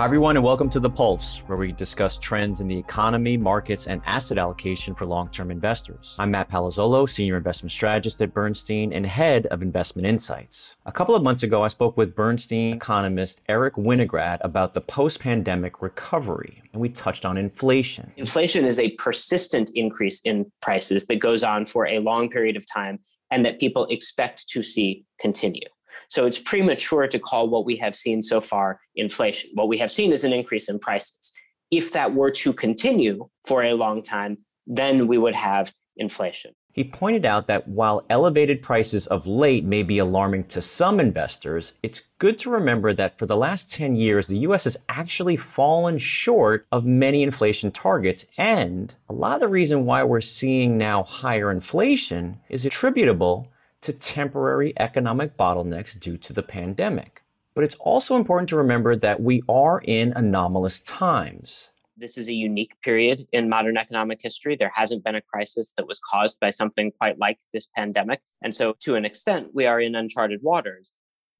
[0.00, 3.86] Hi, everyone, and welcome to The Pulse, where we discuss trends in the economy, markets,
[3.86, 6.16] and asset allocation for long term investors.
[6.18, 10.74] I'm Matt Palazzolo, Senior Investment Strategist at Bernstein and Head of Investment Insights.
[10.86, 15.20] A couple of months ago, I spoke with Bernstein economist Eric Winograd about the post
[15.20, 18.10] pandemic recovery, and we touched on inflation.
[18.16, 22.64] Inflation is a persistent increase in prices that goes on for a long period of
[22.72, 25.68] time and that people expect to see continue.
[26.10, 29.50] So it's premature to call what we have seen so far inflation.
[29.54, 31.32] What we have seen is an increase in prices.
[31.70, 36.52] If that were to continue for a long time, then we would have inflation.
[36.72, 41.74] He pointed out that while elevated prices of late may be alarming to some investors,
[41.82, 45.98] it's good to remember that for the last 10 years, the US has actually fallen
[45.98, 48.26] short of many inflation targets.
[48.36, 53.48] And a lot of the reason why we're seeing now higher inflation is attributable
[53.82, 57.22] to temporary economic bottlenecks due to the pandemic.
[57.54, 61.70] But it's also important to remember that we are in anomalous times.
[61.96, 64.56] This is a unique period in modern economic history.
[64.56, 68.20] There hasn't been a crisis that was caused by something quite like this pandemic.
[68.40, 70.92] And so, to an extent, we are in uncharted waters.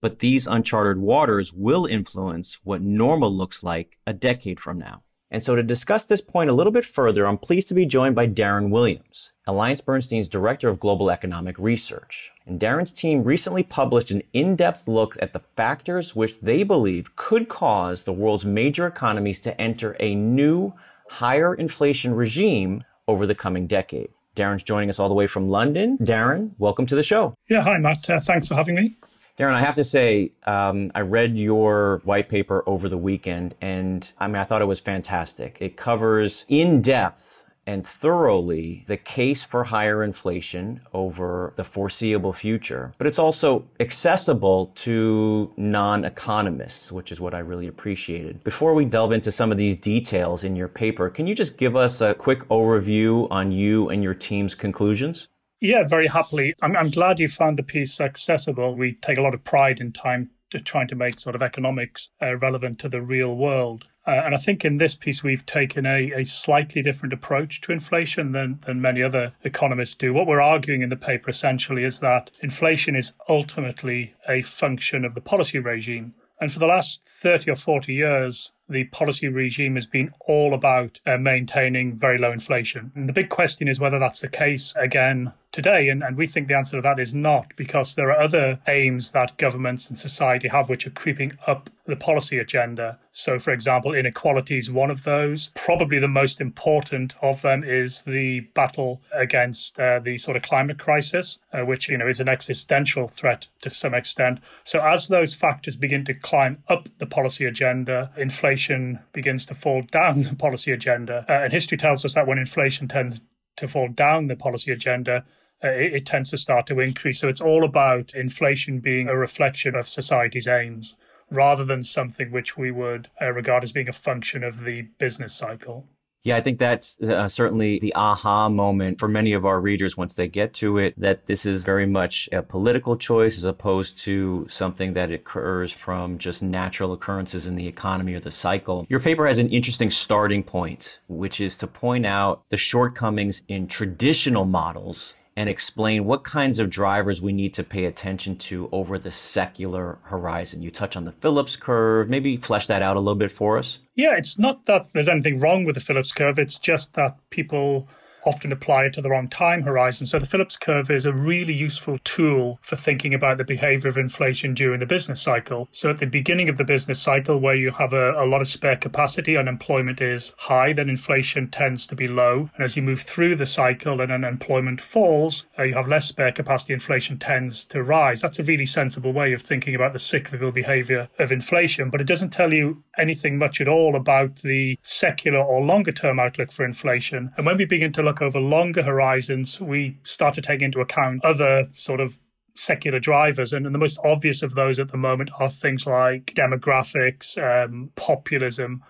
[0.02, 5.02] But these uncharted waters will influence what normal looks like a decade from now.
[5.32, 8.16] And so to discuss this point a little bit further, I'm pleased to be joined
[8.16, 12.32] by Darren Williams, AllianceBernstein's Director of Global Economic Research.
[12.46, 17.48] And Darren's team recently published an in-depth look at the factors which they believe could
[17.48, 20.72] cause the world's major economies to enter a new,
[21.08, 24.10] higher inflation regime over the coming decade.
[24.34, 25.96] Darren's joining us all the way from London.
[25.98, 27.34] Darren, welcome to the show.
[27.48, 28.10] Yeah, hi, Matt.
[28.10, 28.96] Uh, thanks for having me.
[29.40, 34.12] Darren, I have to say, um, I read your white paper over the weekend, and
[34.18, 35.56] I mean, I thought it was fantastic.
[35.60, 42.92] It covers in depth and thoroughly the case for higher inflation over the foreseeable future.
[42.98, 48.44] But it's also accessible to non economists, which is what I really appreciated.
[48.44, 51.76] Before we delve into some of these details in your paper, can you just give
[51.76, 55.28] us a quick overview on you and your team's conclusions?
[55.60, 56.54] Yeah, very happily.
[56.62, 58.74] I'm, I'm glad you found the piece accessible.
[58.74, 62.10] We take a lot of pride in time to trying to make sort of economics
[62.20, 63.86] uh, relevant to the real world.
[64.06, 67.72] Uh, and I think in this piece, we've taken a, a slightly different approach to
[67.72, 70.14] inflation than, than many other economists do.
[70.14, 75.14] What we're arguing in the paper essentially is that inflation is ultimately a function of
[75.14, 76.14] the policy regime.
[76.40, 81.00] And for the last 30 or 40 years, the policy regime has been all about
[81.04, 82.92] uh, maintaining very low inflation.
[82.94, 85.88] And the big question is whether that's the case again today.
[85.88, 89.10] And, and we think the answer to that is not, because there are other aims
[89.12, 92.98] that governments and society have which are creeping up the policy agenda.
[93.12, 95.50] So, for example, inequality is one of those.
[95.56, 100.78] Probably the most important of them is the battle against uh, the sort of climate
[100.78, 104.38] crisis, uh, which you know is an existential threat to some extent.
[104.62, 109.54] So, as those factors begin to climb up the policy agenda, inflation inflation begins to
[109.54, 111.24] fall down the policy agenda.
[111.28, 113.22] Uh, and history tells us that when inflation tends
[113.56, 115.24] to fall down the policy agenda,
[115.64, 117.20] uh, it, it tends to start to increase.
[117.20, 120.94] So it's all about inflation being a reflection of society's aims
[121.30, 125.34] rather than something which we would uh, regard as being a function of the business
[125.34, 125.86] cycle.
[126.22, 130.12] Yeah, I think that's uh, certainly the aha moment for many of our readers once
[130.12, 134.46] they get to it, that this is very much a political choice as opposed to
[134.50, 138.86] something that occurs from just natural occurrences in the economy or the cycle.
[138.90, 143.66] Your paper has an interesting starting point, which is to point out the shortcomings in
[143.66, 148.98] traditional models and explain what kinds of drivers we need to pay attention to over
[148.98, 150.60] the secular horizon.
[150.60, 153.78] You touch on the Phillips curve, maybe flesh that out a little bit for us.
[153.94, 157.88] Yeah, it's not that there's anything wrong with the Phillips curve, it's just that people
[158.24, 160.06] often apply it to the wrong time horizon.
[160.06, 163.98] So the Phillips curve is a really useful tool for thinking about the behavior of
[163.98, 165.68] inflation during the business cycle.
[165.72, 168.48] So at the beginning of the business cycle, where you have a, a lot of
[168.48, 172.50] spare capacity, unemployment is high, then inflation tends to be low.
[172.54, 176.32] And as you move through the cycle and unemployment falls, uh, you have less spare
[176.32, 178.20] capacity, inflation tends to rise.
[178.20, 182.06] That's a really sensible way of thinking about the cyclical behavior of inflation, but it
[182.06, 186.64] doesn't tell you anything much at all about the secular or longer term outlook for
[186.64, 187.32] inflation.
[187.36, 191.24] And when we begin to look over longer horizons, we start to take into account
[191.24, 192.18] other sort of
[192.56, 193.52] secular drivers.
[193.52, 197.90] And, and the most obvious of those at the moment are things like demographics, um,
[197.94, 198.82] populism,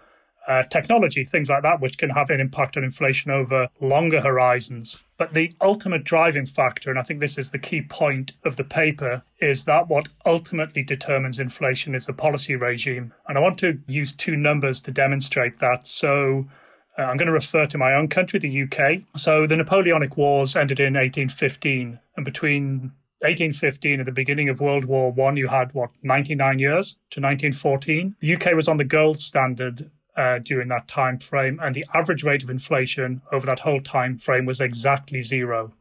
[0.48, 5.04] uh, technology, things like that, which can have an impact on inflation over longer horizons.
[5.18, 8.64] But the ultimate driving factor, and I think this is the key point of the
[8.64, 13.12] paper, is that what ultimately determines inflation is the policy regime.
[13.28, 15.86] And I want to use two numbers to demonstrate that.
[15.86, 16.46] So
[17.00, 19.02] uh, I'm going to refer to my own country, the UK.
[19.16, 22.92] So the Napoleonic Wars ended in 1815, and between
[23.22, 28.16] 1815, at the beginning of World War One, you had what 99 years to 1914.
[28.20, 32.22] The UK was on the gold standard uh, during that time frame, and the average
[32.22, 35.72] rate of inflation over that whole time frame was exactly zero,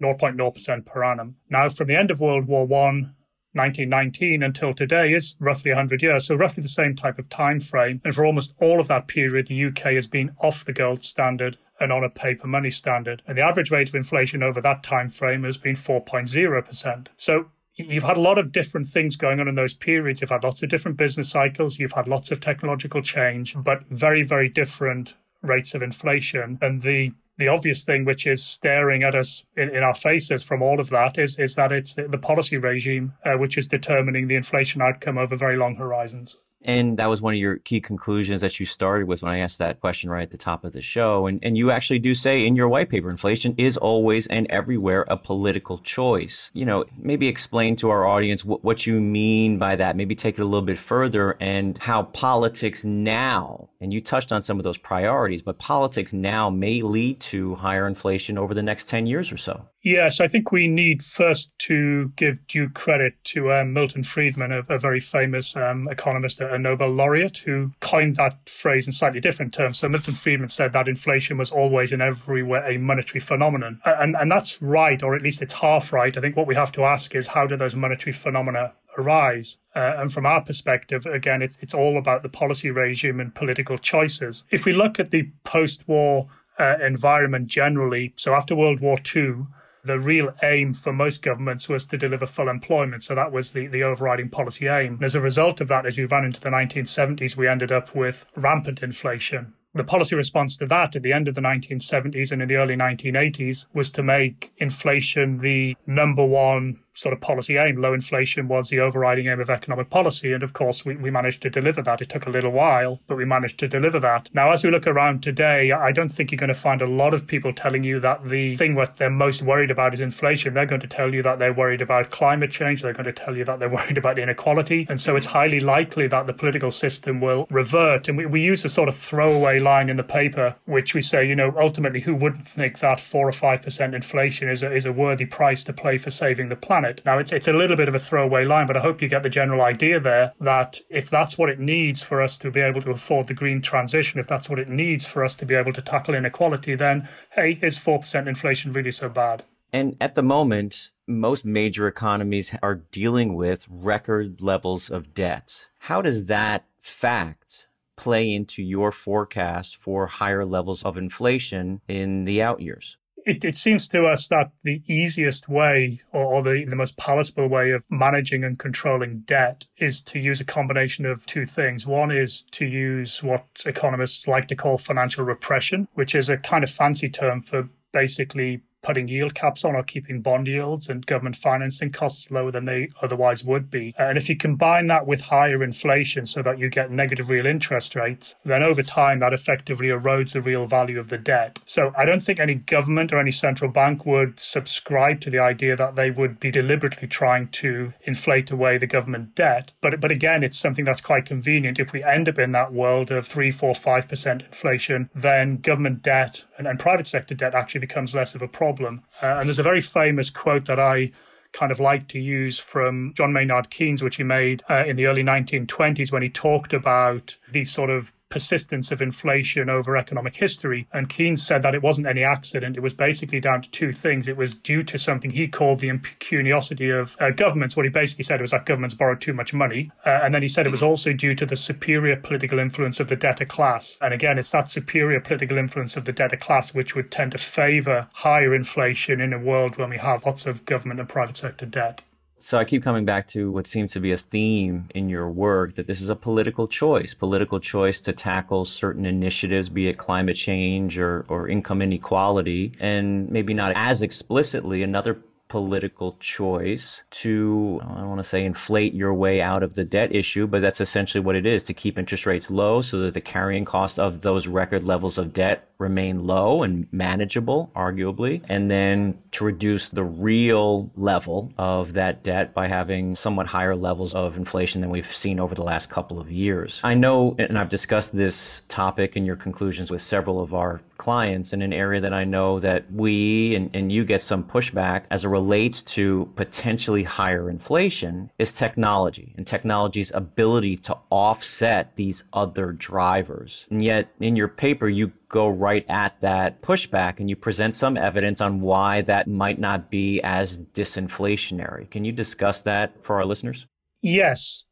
[0.00, 1.36] 0.0% per annum.
[1.50, 3.14] Now, from the end of World War One
[3.54, 8.00] 1919 until today is roughly 100 years, so roughly the same type of time frame.
[8.04, 11.58] And for almost all of that period, the UK has been off the gold standard
[11.80, 13.22] and on a paper money standard.
[13.26, 17.06] And the average rate of inflation over that time frame has been 4.0%.
[17.16, 20.20] So you've had a lot of different things going on in those periods.
[20.20, 24.22] You've had lots of different business cycles, you've had lots of technological change, but very,
[24.22, 26.58] very different rates of inflation.
[26.62, 30.62] And the the obvious thing which is staring at us in, in our faces from
[30.62, 34.28] all of that is is that it's the, the policy regime uh, which is determining
[34.28, 36.38] the inflation outcome over very long horizons.
[36.64, 39.58] And that was one of your key conclusions that you started with when I asked
[39.58, 41.26] that question right at the top of the show.
[41.26, 45.04] And, and you actually do say in your white paper, inflation is always and everywhere
[45.08, 46.50] a political choice.
[46.54, 49.96] You know, maybe explain to our audience what, what you mean by that.
[49.96, 54.40] Maybe take it a little bit further and how politics now, and you touched on
[54.40, 58.88] some of those priorities, but politics now may lead to higher inflation over the next
[58.88, 59.66] 10 years or so.
[59.82, 64.60] Yes, I think we need first to give due credit to um, Milton Friedman, a,
[64.72, 69.52] a very famous um, economist, a Nobel laureate, who coined that phrase in slightly different
[69.52, 69.78] terms.
[69.78, 73.80] So Milton Friedman said that inflation was always and everywhere a monetary phenomenon.
[73.84, 76.16] And, and that's right, or at least it's half right.
[76.16, 79.58] I think what we have to ask is how do those monetary phenomena arise.
[79.74, 83.78] Uh, and from our perspective, again, it's, it's all about the policy regime and political
[83.78, 84.44] choices.
[84.50, 86.28] If we look at the post war
[86.58, 89.46] uh, environment generally, so after World War II,
[89.84, 93.02] the real aim for most governments was to deliver full employment.
[93.02, 94.94] So that was the, the overriding policy aim.
[94.94, 97.94] And as a result of that, as we ran into the 1970s, we ended up
[97.94, 99.54] with rampant inflation.
[99.74, 102.76] The policy response to that at the end of the 1970s and in the early
[102.76, 107.76] 1980s was to make inflation the number one sort of policy aim.
[107.80, 110.32] Low inflation was the overriding aim of economic policy.
[110.32, 112.00] And of course, we, we managed to deliver that.
[112.00, 114.30] It took a little while, but we managed to deliver that.
[114.34, 117.14] Now, as we look around today, I don't think you're going to find a lot
[117.14, 120.54] of people telling you that the thing what they're most worried about is inflation.
[120.54, 122.82] They're going to tell you that they're worried about climate change.
[122.82, 124.86] They're going to tell you that they're worried about inequality.
[124.88, 128.08] And so it's highly likely that the political system will revert.
[128.08, 131.26] And we, we use a sort of throwaway line in the paper, which we say,
[131.26, 134.92] you know, ultimately, who wouldn't think that four or 5% inflation is a, is a
[134.92, 136.81] worthy price to play for saving the planet?
[136.82, 137.02] Planet.
[137.04, 139.22] Now, it's, it's a little bit of a throwaway line, but I hope you get
[139.22, 142.82] the general idea there that if that's what it needs for us to be able
[142.82, 145.72] to afford the green transition, if that's what it needs for us to be able
[145.72, 149.44] to tackle inequality, then hey, is 4% inflation really so bad?
[149.72, 155.68] And at the moment, most major economies are dealing with record levels of debt.
[155.78, 162.42] How does that fact play into your forecast for higher levels of inflation in the
[162.42, 162.98] out years?
[163.24, 167.70] It, it seems to us that the easiest way or, the, the most palatable way
[167.70, 171.86] of managing and controlling debt is to use a combination of two things.
[171.86, 176.64] One is to use what economists like to call financial repression, which is a kind
[176.64, 181.36] of fancy term for basically putting yield caps on or keeping bond yields and government
[181.36, 183.94] financing costs lower than they otherwise would be.
[183.98, 187.46] Uh, and if you combine that with higher inflation so that you get negative real
[187.46, 191.60] interest rates, then over time that effectively erodes the real value of the debt.
[191.64, 195.76] So I don't think any government or any central bank would subscribe to the idea
[195.76, 199.72] that they would be deliberately trying to inflate away the government debt.
[199.80, 201.78] But but again, it's something that's quite convenient.
[201.78, 206.02] If we end up in that world of three, four, five percent inflation, then government
[206.02, 209.02] debt and, and private sector debt actually becomes less of a problem problem.
[209.22, 211.12] Uh, and there's a very famous quote that I
[211.52, 215.06] kind of like to use from John Maynard Keynes, which he made uh, in the
[215.06, 220.86] early 1920s when he talked about these sort of persistence of inflation over economic history.
[220.94, 222.78] And Keynes said that it wasn't any accident.
[222.78, 224.26] It was basically down to two things.
[224.26, 227.76] It was due to something he called the impecuniosity of uh, governments.
[227.76, 229.90] What he basically said was that governments borrowed too much money.
[230.06, 233.08] Uh, and then he said it was also due to the superior political influence of
[233.08, 233.98] the debtor class.
[234.00, 237.38] And again, it's that superior political influence of the debtor class which would tend to
[237.38, 241.66] favor higher inflation in a world when we have lots of government and private sector
[241.66, 242.00] debt.
[242.42, 245.76] So I keep coming back to what seems to be a theme in your work
[245.76, 250.34] that this is a political choice, political choice to tackle certain initiatives, be it climate
[250.34, 257.96] change or, or income inequality, and maybe not as explicitly another political choice to, I
[257.96, 261.22] don't want to say inflate your way out of the debt issue, but that's essentially
[261.22, 264.48] what it is to keep interest rates low so that the carrying cost of those
[264.48, 270.90] record levels of debt remain low and manageable, arguably, and then to reduce the real
[270.96, 275.54] level of that debt by having somewhat higher levels of inflation than we've seen over
[275.54, 276.80] the last couple of years.
[276.82, 281.52] I know, and I've discussed this topic and your conclusions with several of our clients
[281.52, 285.24] in an area that I know that we and, and you get some pushback as
[285.24, 292.70] a relates to potentially higher inflation is technology and technology's ability to offset these other
[292.70, 293.66] drivers.
[293.70, 297.96] And yet in your paper, you go right at that pushback and you present some
[297.96, 301.90] evidence on why that might not be as disinflationary.
[301.90, 303.66] Can you discuss that for our listeners?
[304.00, 304.64] Yes.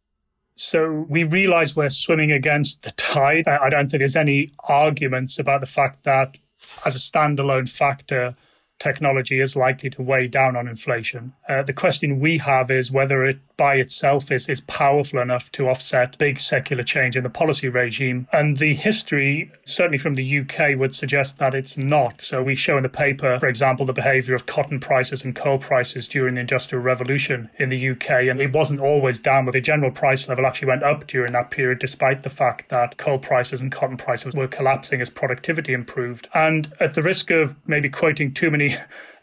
[0.55, 3.49] So we realize we're swimming against the tide.
[3.49, 6.39] I don't think there's any arguments about the fact that
[6.85, 8.37] as a standalone factor,
[8.81, 11.33] technology is likely to weigh down on inflation.
[11.49, 15.69] Uh, the question we have is whether it by itself is, is powerful enough to
[15.69, 18.27] offset big secular change in the policy regime.
[18.33, 22.23] And the history, certainly from the UK, would suggest that it's not.
[22.23, 25.59] So we show in the paper, for example, the behavior of cotton prices and coal
[25.59, 28.11] prices during the Industrial Revolution in the UK.
[28.31, 31.51] And it wasn't always down, but the general price level actually went up during that
[31.51, 36.29] period, despite the fact that coal prices and cotton prices were collapsing as productivity improved.
[36.33, 38.70] And at the risk of maybe quoting too many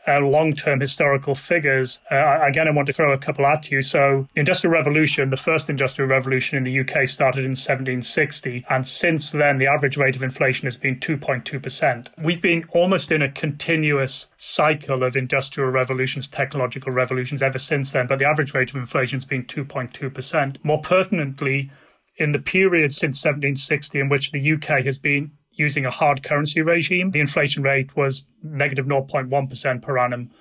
[0.08, 2.00] uh, long term historical figures.
[2.10, 3.82] Uh, again, I want to throw a couple at you.
[3.82, 8.66] So, the Industrial Revolution, the first Industrial Revolution in the UK started in 1760.
[8.70, 12.08] And since then, the average rate of inflation has been 2.2%.
[12.24, 18.08] We've been almost in a continuous cycle of industrial revolutions, technological revolutions ever since then.
[18.08, 20.58] But the average rate of inflation has been 2.2%.
[20.64, 21.70] More pertinently,
[22.18, 26.62] in the period since 1760 in which the UK has been using a hard currency
[26.62, 27.12] regime.
[27.12, 30.32] The inflation rate was negative 0.1% per annum.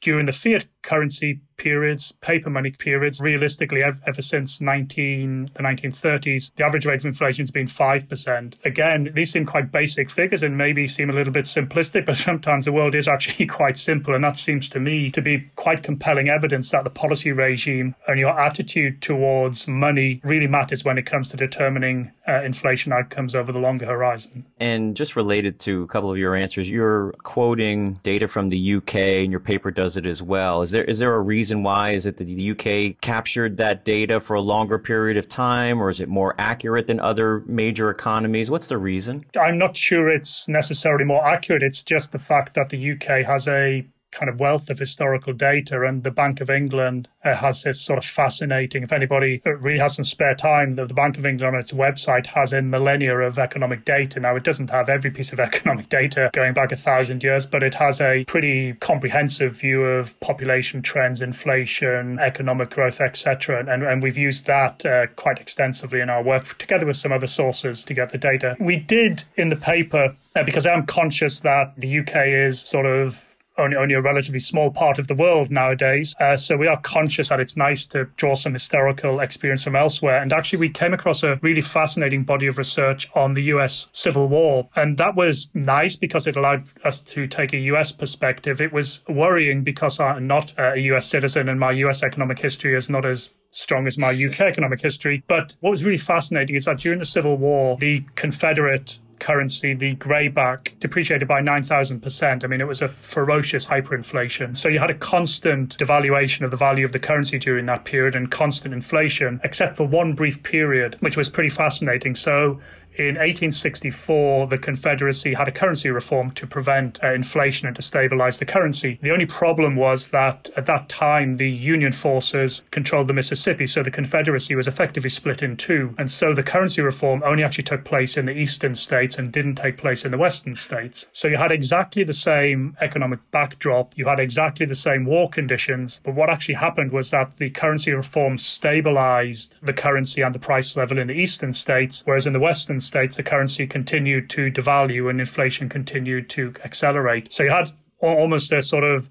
[0.00, 6.64] During the fiat currency periods, paper money periods, realistically, ever since 19, the 1930s, the
[6.64, 8.54] average rate of inflation has been 5%.
[8.64, 12.64] Again, these seem quite basic figures and maybe seem a little bit simplistic, but sometimes
[12.64, 14.14] the world is actually quite simple.
[14.14, 18.18] And that seems to me to be quite compelling evidence that the policy regime and
[18.18, 23.52] your attitude towards money really matters when it comes to determining uh, inflation outcomes over
[23.52, 24.44] the longer horizon.
[24.60, 28.94] And just related to a couple of your answers, you're quoting data from the UK
[28.94, 30.62] and your paper does it as well.
[30.62, 31.90] Is there is there a reason why?
[31.90, 35.90] Is it that the UK captured that data for a longer period of time, or
[35.90, 38.50] is it more accurate than other major economies?
[38.50, 39.24] What's the reason?
[39.40, 41.62] I'm not sure it's necessarily more accurate.
[41.62, 45.84] It's just the fact that the UK has a kind of wealth of historical data.
[45.84, 49.96] And the Bank of England uh, has this sort of fascinating, if anybody really has
[49.96, 53.38] some spare time, the, the Bank of England on its website has a millennia of
[53.38, 54.20] economic data.
[54.20, 57.62] Now, it doesn't have every piece of economic data going back a thousand years, but
[57.62, 63.64] it has a pretty comprehensive view of population trends, inflation, economic growth, etc.
[63.68, 67.26] And, and we've used that uh, quite extensively in our work, together with some other
[67.26, 68.56] sources to get the data.
[68.60, 73.24] We did in the paper, uh, because I'm conscious that the UK is sort of
[73.58, 76.14] only, only a relatively small part of the world nowadays.
[76.20, 80.22] Uh, so we are conscious that it's nice to draw some historical experience from elsewhere.
[80.22, 84.28] And actually, we came across a really fascinating body of research on the US Civil
[84.28, 84.68] War.
[84.76, 88.60] And that was nice because it allowed us to take a US perspective.
[88.60, 92.88] It was worrying because I'm not a US citizen and my US economic history is
[92.88, 95.22] not as strong as my UK economic history.
[95.26, 99.96] But what was really fascinating is that during the Civil War, the Confederate currency, the
[99.96, 102.44] greyback, depreciated by 9,000%.
[102.44, 104.56] I mean, it was a ferocious hyperinflation.
[104.56, 108.14] So you had a constant devaluation of the value of the currency during that period
[108.14, 112.14] and constant inflation, except for one brief period, which was pretty fascinating.
[112.14, 112.60] So
[112.98, 118.40] in 1864, the Confederacy had a currency reform to prevent uh, inflation and to stabilize
[118.40, 118.98] the currency.
[119.02, 123.84] The only problem was that at that time, the Union forces controlled the Mississippi, so
[123.84, 125.94] the Confederacy was effectively split in two.
[125.96, 129.54] And so the currency reform only actually took place in the eastern states and didn't
[129.54, 131.06] take place in the western states.
[131.12, 136.00] So you had exactly the same economic backdrop, you had exactly the same war conditions,
[136.02, 140.76] but what actually happened was that the currency reform stabilized the currency and the price
[140.76, 145.08] level in the eastern states, whereas in the western States, the currency continued to devalue
[145.08, 147.32] and inflation continued to accelerate.
[147.32, 149.08] So you had almost a sort of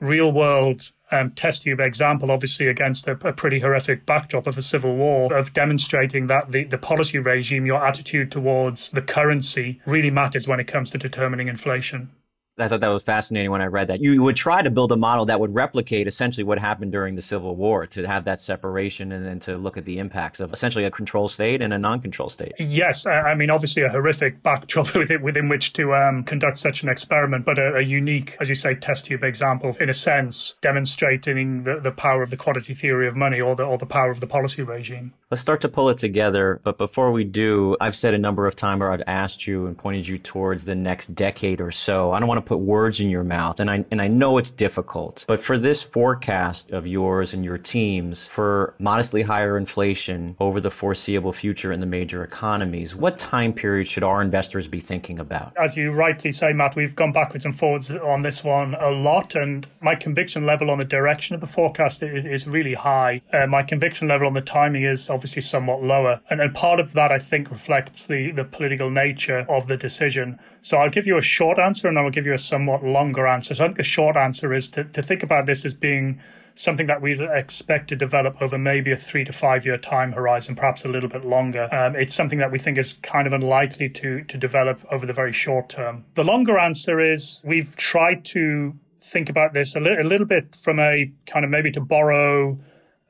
[0.00, 4.62] real world um, test tube example, obviously against a, a, pretty horrific backdrop of a
[4.62, 10.10] civil war, of demonstrating that the, the policy regime, your attitude towards the currency really
[10.10, 12.10] matters when it comes to determining inflation.
[12.58, 14.00] I thought that was fascinating when I read that.
[14.00, 17.22] You would try to build a model that would replicate essentially what happened during the
[17.22, 20.84] Civil War to have that separation and then to look at the impacts of essentially
[20.84, 22.54] a control state and a non-control state.
[22.58, 26.88] Yes, I mean obviously a horrific backdrop within, within which to um, conduct such an
[26.88, 31.64] experiment, but a, a, unique, as you say, test tube example in a sense, demonstrating
[31.64, 34.20] the, the power of the quantity theory of money or the or the power of
[34.20, 35.12] the policy regime.
[35.30, 38.56] Let's start to pull it together, but before we do, I've said a number of
[38.56, 42.12] times, or I've asked you and pointed you towards the next decade or so.
[42.12, 44.50] I don't want to put words in your mouth, and I and I know it's
[44.50, 50.60] difficult, but for this forecast of yours and your teams for modestly higher inflation over
[50.60, 55.18] the foreseeable future in the major economies, what time period should our investors be thinking
[55.18, 55.52] about?
[55.58, 59.34] As you rightly say, Matt, we've gone backwards and forwards on this one a lot,
[59.34, 63.20] and my conviction level on the direction of the forecast is, is really high.
[63.32, 66.92] Uh, my conviction level on the timing is obviously somewhat lower, and, and part of
[66.92, 70.38] that I think reflects the the political nature of the decision.
[70.66, 73.54] So I'll give you a short answer and I'll give you a somewhat longer answer.
[73.54, 76.18] So I think the short answer is to, to think about this as being
[76.56, 80.56] something that we'd expect to develop over maybe a three to five year time horizon,
[80.56, 81.68] perhaps a little bit longer.
[81.70, 85.12] Um, it's something that we think is kind of unlikely to, to develop over the
[85.12, 86.04] very short term.
[86.14, 90.56] The longer answer is we've tried to think about this a, li- a little bit
[90.56, 92.58] from a kind of maybe to borrow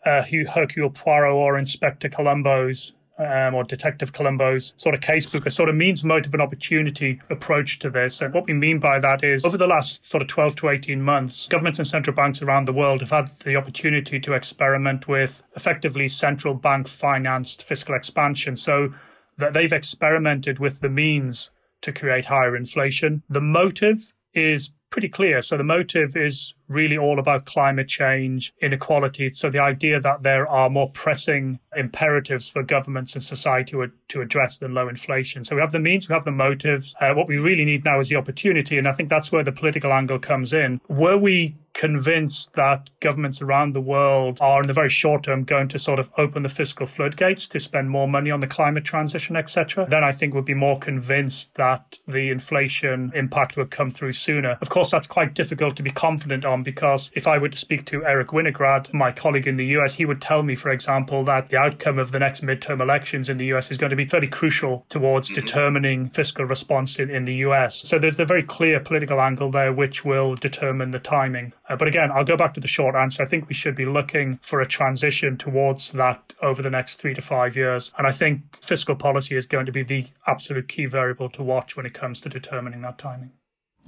[0.04, 5.68] uh, Hercule Poirot or Inspector Columbo's um, or Detective Columbo's sort of casebook, a sort
[5.68, 8.20] of means, motive, and opportunity approach to this.
[8.20, 11.00] And what we mean by that is over the last sort of 12 to 18
[11.00, 15.42] months, governments and central banks around the world have had the opportunity to experiment with
[15.54, 18.56] effectively central bank financed fiscal expansion.
[18.56, 18.92] So
[19.38, 21.50] that they've experimented with the means
[21.82, 23.23] to create higher inflation.
[23.28, 25.43] The motive is pretty clear.
[25.43, 29.31] So the motive is really all about climate change, inequality.
[29.31, 34.21] So the idea that there are more pressing imperatives for governments and society to, to
[34.21, 35.45] address than low inflation.
[35.45, 36.95] So we have the means, we have the motives.
[37.00, 38.78] Uh, what we really need now is the opportunity.
[38.78, 40.81] And I think that's where the political angle comes in.
[40.88, 45.68] Were we convinced that governments around the world are in the very short term going
[45.68, 49.37] to sort of open the fiscal floodgates to spend more money on the climate transition,
[49.37, 54.12] etc., then I think we'd be more convinced that the inflation impact would come through
[54.12, 54.56] sooner.
[54.62, 57.85] Of course, that's quite difficult to be confident on because if I were to speak
[57.87, 61.50] to Eric Winograd, my colleague in the US, he would tell me, for example, that
[61.50, 64.28] the outcome of the next midterm elections in the US is going to be fairly
[64.28, 65.42] crucial towards mm-hmm.
[65.42, 67.83] determining fiscal response in, in the US.
[67.87, 71.52] So there's a very clear political angle there which will determine the timing.
[71.68, 73.23] Uh, but again, I'll go back to the short answer.
[73.23, 77.14] I think we should be looking for a transition towards that over the next three
[77.14, 77.92] to five years.
[77.99, 81.76] And I think fiscal policy is going to be the absolute key variable to watch
[81.76, 83.32] when it comes to determining that timing.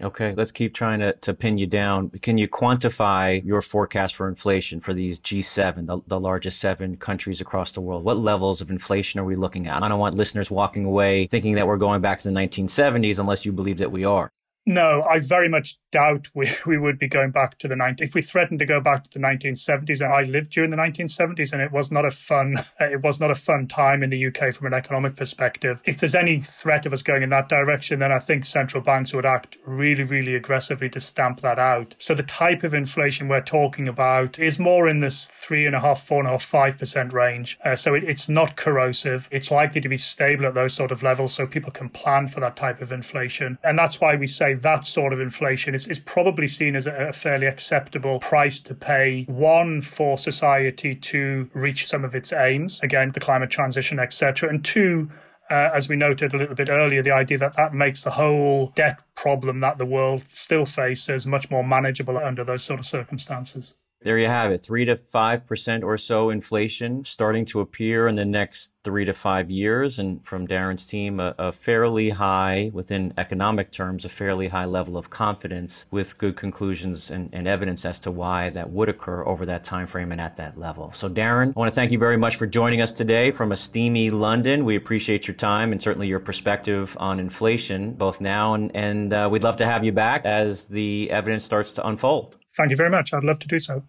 [0.00, 2.10] Okay, let's keep trying to, to pin you down.
[2.10, 7.40] Can you quantify your forecast for inflation for these G7, the, the largest seven countries
[7.40, 8.04] across the world?
[8.04, 9.82] What levels of inflation are we looking at?
[9.82, 13.44] I don't want listeners walking away thinking that we're going back to the 1970s unless
[13.44, 14.30] you believe that we are.
[14.68, 18.14] No, I very much doubt we, we would be going back to the 19 if
[18.14, 21.62] we threatened to go back to the 1970s and I lived during the 1970s and
[21.62, 24.66] it was not a fun it was not a fun time in the UK from
[24.66, 25.80] an economic perspective.
[25.86, 29.14] If there's any threat of us going in that direction then I think central banks
[29.14, 31.94] would act really really aggressively to stamp that out.
[31.96, 35.80] So the type of inflation we're talking about is more in this three and a
[35.80, 37.58] half four and a half five percent range.
[37.64, 39.28] Uh, so it, it's not corrosive.
[39.30, 42.40] It's likely to be stable at those sort of levels so people can plan for
[42.40, 43.56] that type of inflation.
[43.64, 47.08] And that's why we say that sort of inflation is, is probably seen as a,
[47.08, 49.24] a fairly acceptable price to pay.
[49.24, 54.48] One, for society to reach some of its aims, again, the climate transition, etc.
[54.48, 55.10] And two,
[55.50, 58.72] uh, as we noted a little bit earlier, the idea that that makes the whole
[58.74, 63.74] debt problem that the world still faces much more manageable under those sort of circumstances.
[64.02, 64.58] There you have it.
[64.58, 69.12] Three to five percent or so inflation starting to appear in the next three to
[69.12, 69.98] five years.
[69.98, 74.96] And from Darren's team, a, a, fairly high, within economic terms, a fairly high level
[74.96, 79.44] of confidence with good conclusions and, and evidence as to why that would occur over
[79.46, 80.92] that time frame and at that level.
[80.94, 83.56] So Darren, I want to thank you very much for joining us today from a
[83.56, 84.64] steamy London.
[84.64, 89.28] We appreciate your time and certainly your perspective on inflation, both now and, and uh,
[89.30, 92.37] we'd love to have you back as the evidence starts to unfold.
[92.58, 93.14] Thank you very much.
[93.14, 93.84] I'd love to do so.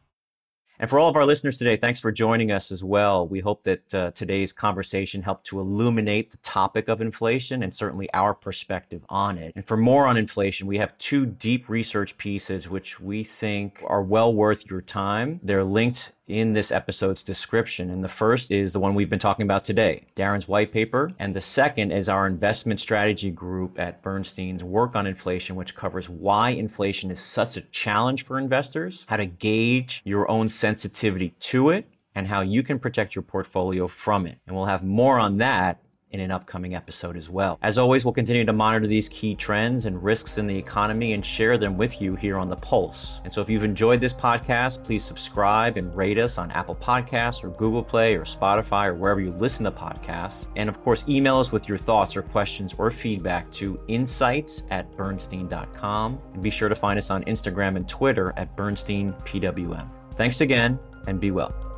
[0.82, 3.28] And for all of our listeners today, thanks for joining us as well.
[3.28, 8.14] We hope that uh, today's conversation helped to illuminate the topic of inflation and certainly
[8.14, 9.54] our perspective on it.
[9.56, 14.04] And for more on inflation, we have two deep research pieces which we think are
[14.04, 15.40] well worth your time.
[15.44, 17.90] They're linked in this episode's description.
[17.90, 21.12] And the first is the one we've been talking about today, Darren's white paper.
[21.20, 26.08] And the second is our investment strategy group at Bernstein's work on inflation, which covers
[26.08, 31.70] why inflation is such a challenge for investors, how to gauge your own sensitivity to
[31.70, 34.38] it, and how you can protect your portfolio from it.
[34.46, 37.60] And we'll have more on that in an upcoming episode as well.
[37.62, 41.24] As always, we'll continue to monitor these key trends and risks in the economy and
[41.24, 43.20] share them with you here on The Pulse.
[43.24, 47.44] And so if you've enjoyed this podcast, please subscribe and rate us on Apple Podcasts
[47.44, 50.50] or Google Play or Spotify or wherever you listen to podcasts.
[50.56, 54.92] And of course, email us with your thoughts or questions or feedback to insights at
[54.98, 56.20] bernstein.com.
[56.34, 59.90] And be sure to find us on Instagram and Twitter at BernsteinPWM.
[60.16, 61.69] Thanks again and be well.